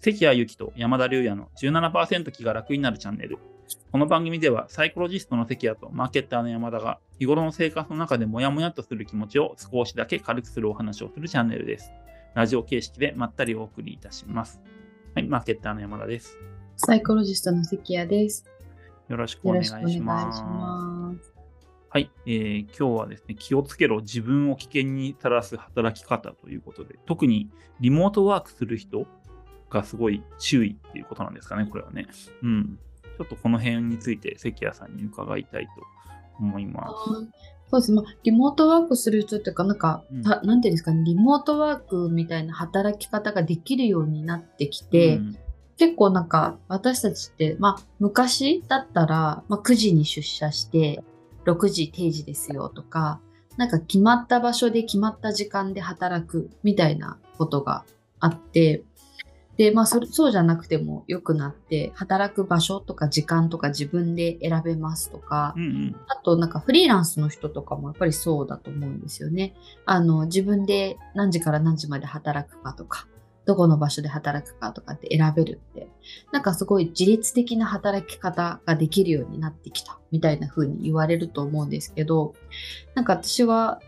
[0.00, 3.38] 関谷由紀と山田龍也の17%気が楽になるチャンネル。
[3.90, 11.90] この番組ではサイコロジストの関谷とマーケッターの山田が日頃の生活の中でモヤモヤっとする気持ちを少しだけ軽くするお話をするチャンネルです。
[12.34, 14.60] ラジオ形式でまったりお送りいたします。
[15.16, 16.38] はい、マーケッターの山田です。
[16.76, 18.44] サイコロジストの関谷です。
[19.08, 20.42] よろしくお願いしよろしくお願いします。
[20.44, 21.34] ます。
[21.90, 29.06] はい、えー今日はですね、気をつけろ、自分を危険にさらす働き方ということで、特にリモートワークする人
[29.70, 32.06] がすごい注意っていうことなんですかね、これはね。
[32.42, 32.78] うん。
[33.16, 35.70] ちょっとこの辺について関谷さんに伺いたいと
[36.38, 37.28] 思います。
[37.70, 37.92] そうです。
[37.92, 45.38] まあ、リモートワークする人っていうか、なんか、うんたなんていうんですかね、リモートワークみたいな働き方ができるようになってきて、うん
[45.78, 51.04] 結構なんか、私たちって、まあ、昔だったら、まあ、9時に出社して、
[51.46, 53.20] 6時定時ですよとか、
[53.56, 57.84] なんか決まった場所で決まった時間で働くみたいなことが
[58.18, 58.82] あって、
[59.58, 69.54] で、まあそれ、そうじゃなくても良くなって、働く場所とか時間とか自分で選べますとか、うんうんあとなんかフリーランスの人とかもやっぱりそうだと思うんですよね。
[69.84, 73.08] あの、自分で何時から何時まで働くかとか、
[73.46, 75.88] どこの場所で働くかとかって選べるって、
[76.32, 82.34] なんかすごい自律的な働き方ができるようになってきたみたいな風に言われると思うんですけど、
[82.94, 83.80] なんか私は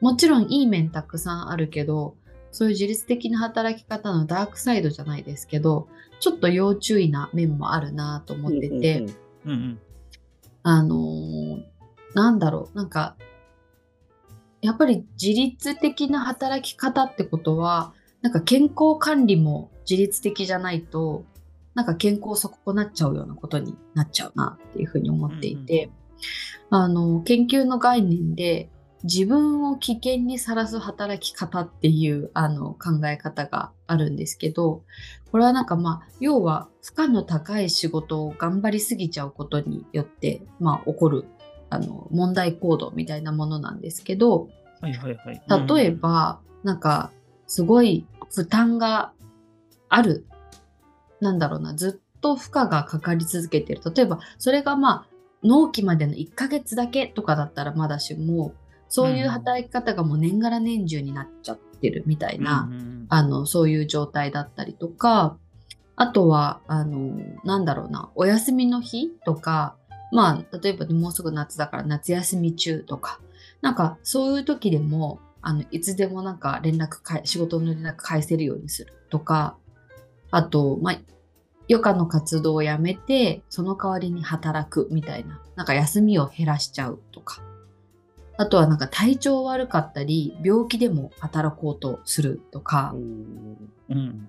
[0.00, 2.16] もちろんいい面たくさんあるけど、
[2.56, 5.88] そういう自律的な働き方のダークサイドじゃないですけど、
[6.20, 9.06] ちょっと要注意な面もあるなと思ってて、
[9.44, 9.78] うんうん
[10.62, 11.62] あのー
[12.14, 13.14] なんだろう、なんか、
[14.62, 21.26] やっぱり自律的な働き方ってことは、なんか健康管理も自律的じゃないと、
[21.74, 25.90] なんか健康損なっちゃうようなことになっちゃうなっていうふうに思っていて、
[26.70, 28.70] あの、研究の概念で、
[29.06, 34.82] 自分を危険にさらす働き方っていうあの考え方があるんですけど、
[35.30, 41.24] これはなんかまあ、要は負荷の高い仕事を頑張りすぎちゃうことによって、まあ起こる
[41.70, 44.48] あの問題行動みたいなものなんですけど、
[44.80, 45.42] はいはいはい。
[45.76, 47.10] 例えば、なんか
[47.46, 49.12] すごい負担が
[49.88, 50.26] ある。
[51.20, 53.80] なんだろうな、ずっと負荷がかかり続けてる。
[53.94, 55.06] 例えば、それがまあ、
[55.42, 58.52] 納期までの1ヶ月だけとかだったらまだしも、
[58.88, 65.36] そういう働き方がもう年がら年中になっちゃってるみたいな、うんうんあの、そういう状態だったりとか、
[65.94, 69.76] あとは、あの、なんだろうな、お休みの日とか、
[70.12, 73.20] まあ、例えばもうすぐ夏だから夏休み中とか、
[73.62, 79.56] なんかそういう時でも、あの、いつでもなんか連絡かえ、仕事の連絡返せるようにするとか、
[80.30, 80.94] あと、まあ、
[81.68, 87.40] 余暇の活動をやめて、その代わりに働くみたいな、なんか休みを減らしちゃうとか、
[88.38, 92.94] あとはなんか体調悪かったり、病気でも働こうとするとか、
[93.88, 94.28] うん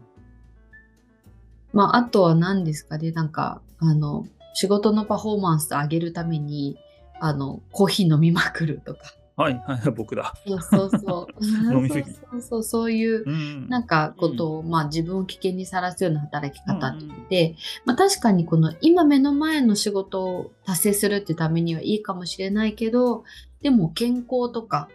[1.74, 6.78] まあ、あとは何ですかね、なんか、あの、仕事のパフォーマンスを上げるために、
[7.20, 9.14] あの、コーヒー飲みまくるとか。
[9.38, 10.34] はいはい、僕だ。
[10.48, 11.46] そうそうそう。
[11.72, 17.56] 飲みすぎそうそうそう、いう、うんなんか、ことを、まあ、自分を危険にさらすような働き方って言って、
[17.86, 23.26] まあ、確かにこの、今目の前の仕事を達成するってためにはいいかもしれないけど、
[23.62, 24.90] でも健康とか、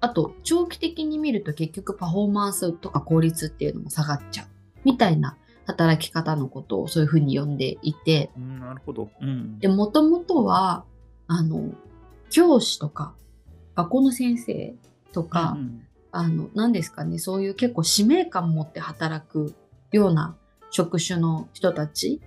[0.00, 4.46] あと、長期的に見ると結局パフォーマンスとか効率っていうのも下がっちゃう。
[4.84, 9.08] みたいな働き方のことをそういうふうに呼んでいて、うんなるほど。
[9.22, 10.84] うんで、もともとは、
[11.28, 11.70] あの、
[12.30, 13.14] 教師とか、
[13.76, 14.74] 学校の先生
[15.12, 19.54] とか、うんあの、何ですかね、そういう結構使命感持って働く
[19.92, 20.34] ような
[20.70, 22.22] 職種の人たち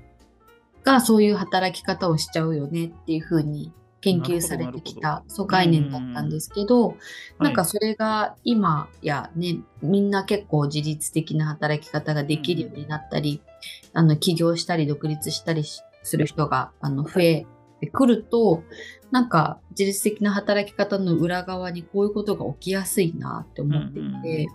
[0.83, 6.97] がそういう働き方をしちゃうよねっていうふうに研究されてきたそう概念だったんですけど、
[7.39, 13.41] なんかはいそれが今やね、みんな結構自律的な働き方ができるようになったり、
[13.93, 17.45] あの、起業したり独立したりしする人があの増え
[17.79, 18.63] てくると、
[19.11, 24.47] なんか自律的な働き方の裏側にこういうことが起きやすいなって思っていて、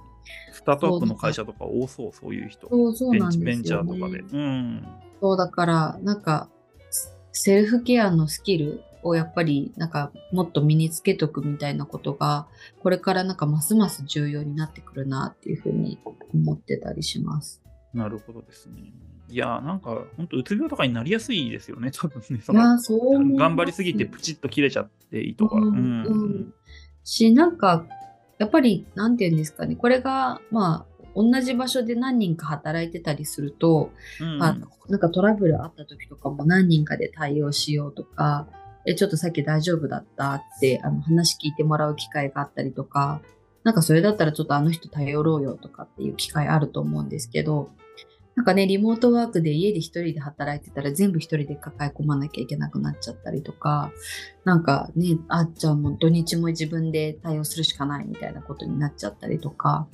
[0.53, 2.69] スタートアップの会社とか多そう、そういう人。
[2.69, 3.53] そうそうなんですよ、ね。
[3.53, 4.21] チベンチャーとかで。
[4.21, 4.87] うん。
[5.21, 6.49] そうだから、なんか、
[7.33, 12.47] セルフケアのスキルをやっぱり、なんか、もっと身につけとくみたいなことが、
[12.81, 15.99] これからなんかますます重要になってくるなっていうふうに
[16.33, 17.61] 思ってたりします。
[17.95, 18.93] なるほどですね。
[19.29, 22.41] いやー、なんか、本当うつ病とかになりやすいですよね、 多分ね。
[22.43, 25.59] そのそう頑張りすぎてプチッと切れちゃって糸が。
[25.59, 26.07] ううんん。
[26.07, 26.55] うん
[27.05, 27.87] し、なんか、
[28.39, 38.49] やっぱり、なんて言うんですかね、これが、まあ、同じ場所で何人か働いてたりすると、うんあのなんかトラブルあった時とかも何人かで対応しようとか、
[38.87, 43.23] え、ちょっとさっき大丈夫だったってあの話聞いてもらう機会があったりとか、
[43.63, 47.71] なんかそれだったらちょっとあの人頼ろうよとかっていう機会あると思うんですけど、
[48.37, 53.93] なんかね、リモートワークで家で一人で働いてたら全部一人で抱え込まなきゃいけなくなっちゃったりとか、
[54.45, 59.87] なんかね、あっちゃんも土日も自分で対応するしかないみたいなことになっちゃったりとか、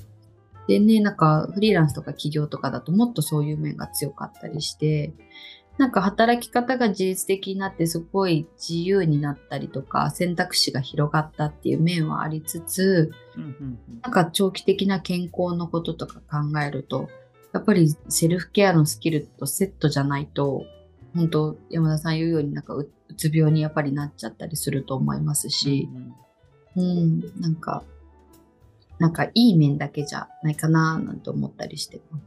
[0.69, 5.13] でね、なんかフリーランスとか企業とかだともっとそういう面が強かったりして、
[5.77, 13.11] なんか働き方が自律的になってすごい自由になったりとか選択肢が広がったっていう面はありつつ、
[14.03, 17.09] なんか長期的な健康のこととか考えると
[17.52, 20.64] やっぱりセルフケアのスキルとセットじゃないと
[21.14, 25.88] 本当山田さん言うようになんかうつ病にやっぱりなっちゃったりすると思いますし、
[26.76, 27.82] うん、うん、なんか
[28.99, 32.25] なんかいい面だけじゃないかななんて思ったりしてます。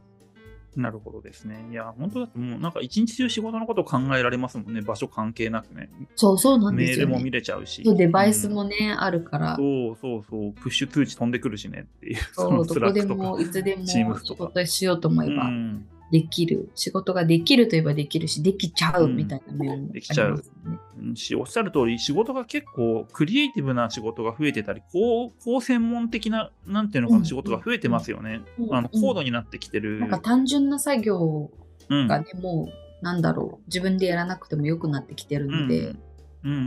[0.76, 1.66] なるほどですね。
[1.70, 5.90] いや、本当だともうなんか一日中仕事のこと考えられますもんね、場所関係なくね。
[6.16, 7.82] そうそうなんですよ、ね、メールも見れちゃうし。
[7.84, 9.56] そうデバイスもね、うん、あるから。
[9.56, 9.62] そ
[9.92, 12.16] うそうそう、プッシュ通知飛んでくるしねっていう。
[12.32, 15.46] そう、どこでもいつでも仕事しようと思えば。
[15.46, 20.80] うんできる仕事ができるといえばできるしできちゃうみたいな面もあります、ね、できちゃう、うん、
[21.14, 28.40] しおっしゃる通り仕事が結構クリエイティブな仕事が増えてたり高高専門的ななんていうのかな、仕事が増えてますよね、
[28.70, 31.50] あの高度になってきてる、なんか単純な作業
[31.90, 33.66] がね、もうなんだろう。
[33.66, 35.94] 自分でやらなくてもよくなってきてるので、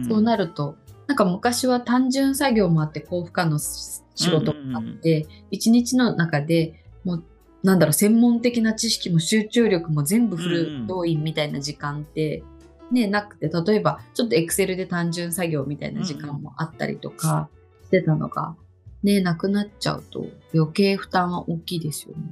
[0.07, 0.75] そうなると
[1.07, 7.23] なんか昔は単純作業もあって高負荷の仕事もあって、一日の中でもう
[7.63, 12.43] なんだろう専門的な知識も集中力も全部フル動員みたいな時間って、
[12.91, 17.49] ね、なくて例えばちょっとエクセルで単純作業みたいな時間もあったりとか
[17.85, 18.55] してたのが、
[19.03, 22.23] ね、なくなっちゃうと余計負担は大きいですよね。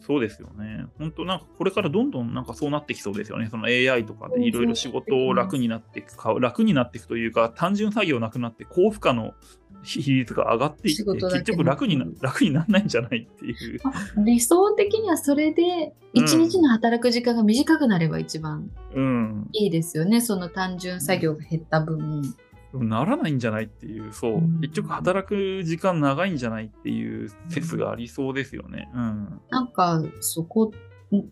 [0.00, 0.86] そうですよね。
[0.98, 3.48] 本当なんかこれからどんどんなんかそうなってきそうですよね。
[3.50, 9.34] その AI とかでいろいろ仕事を楽になっていくか、楽になっていくというか、単純作業なくなって高負荷の
[9.82, 13.80] 比率が上がっていって、結局楽にな楽にならないんじゃないっていう。
[14.24, 18.70] 理想的にはそれで、一日の働く時間が短くなれば一番
[19.52, 20.16] いいですよね。
[20.16, 22.22] うん、その単純作業が減った分。
[22.74, 28.90] ならないんじゃないっていう、そう、うん、結局働く時間長いんじゃないっていう説がありそうですよね。
[28.94, 29.40] うん。
[29.50, 30.72] なんか、そこ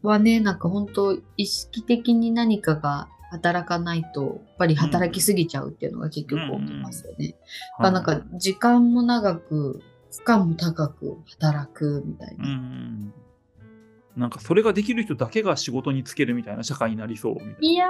[0.02, 7.34] はね、なんか本当意識的に何かが働かないと、やっぱり働きすぎちゃうっていうのが結局起きますよね。
[7.78, 12.44] うんうん、なんか時間も長く、負荷も高く働くみたいな。
[12.44, 13.14] うん、
[14.16, 17.58] なんかそれができる人だけが仕事に就けるみたいな社会になりそうみたいな。
[17.60, 17.88] いや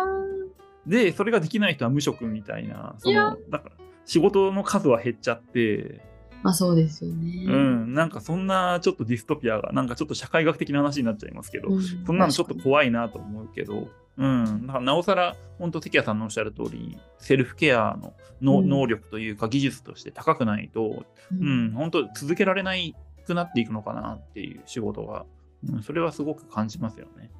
[0.86, 2.94] で、それができない人は無職みたいな。
[2.98, 3.72] そのだから
[4.04, 6.00] 仕事の数は減っちゃって、
[6.46, 7.44] まあそうですよね。
[7.44, 22.94] うん、なんかそんなちょっとディストピアが、なんかちょっと社会学的な話になっちゃいますけど、うん、そんなのちょっと怖いなと思うけど、うん、なおさら、本当、関谷さんのおっしゃる通り、セルフケアのの、うん、能力というか、技術として高くないと、うん、うん、本当、続けられない
[23.26, 25.26] くなっていくのかなっていう仕事が、
[25.68, 27.32] うん、それはすごく感じますよね。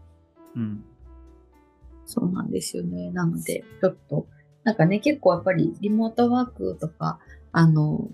[0.57, 0.85] うん。
[2.07, 3.13] そうなんですよね。
[3.13, 4.27] なので、ちょっと、
[4.65, 7.21] なんかね、結構やっぱりリモートワークとか、
[7.53, 8.11] あの、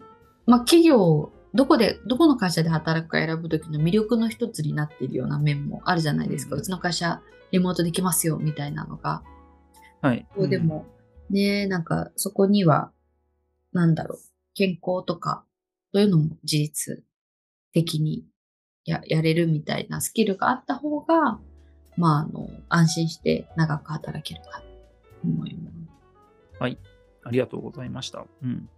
[0.46, 6.54] まあ、企業、どこで、どこの会社で働くか選ぶときの魅力の一つになっているような面もあるじゃないですか。
[6.54, 9.22] うん、うちの会社、リモートできますよ、みたいなのが。
[10.00, 10.26] はい。
[10.48, 10.86] でも、
[11.30, 12.90] うん、ね、なんか、そこには、
[13.72, 14.18] なんだろう、
[14.54, 15.44] 健康とか、
[15.92, 17.04] そういうのも自律
[17.72, 18.24] 的に
[18.84, 21.38] ややれるみたいなスキルがあった方が、
[21.96, 24.66] まあ、あの、安心して長く働けるかと
[25.24, 25.76] 思います。
[26.58, 26.78] はい。
[27.24, 28.24] ありがとうございました。
[28.42, 28.68] うん。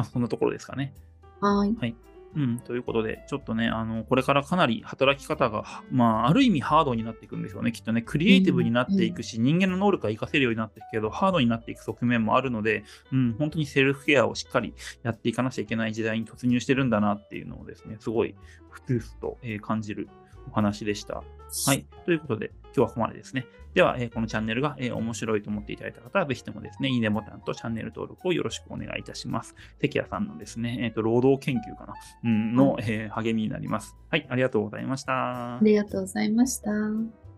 [0.00, 0.04] はい。
[0.04, 0.94] まあ、そんなところですかね。
[1.40, 1.74] はい。
[1.78, 1.96] はい。
[2.36, 7.72] うん、ということで、ちょっとね、あの、これからかなり働き方が、まあ、ある意味ハードになっていくんですよね。
[7.72, 18.36] きっとね、クリエイティブになっていくし、うん、人間の能力が活かせるようになっていくけど、ハードになっていく側面もあるので、うん、本当にセルフケアをしっかりやっていかなきゃいけない時代に突入してるんだなっていうのをですね、すごい、
[18.70, 20.08] ふつふつと感じる
[20.48, 21.22] お話でした。
[21.66, 21.86] はい。
[22.04, 23.46] ということで、今日はここまでですね。
[23.74, 29.54] では、えー、このチャンネルが、えー、面白いと思っていただいた方は、ぜひともですね、いいねボタンとチャンネル登録をよろしくお願いいたします。
[29.80, 31.94] 関谷さんのですね、えっ、ー、と、労働研究かな、
[32.24, 33.96] うん、の、え励みになります。
[34.10, 35.56] はい、ありがとうございました。
[35.56, 37.29] ありがとうございました。